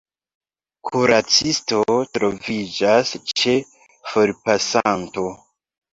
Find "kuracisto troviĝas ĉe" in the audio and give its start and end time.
0.89-3.53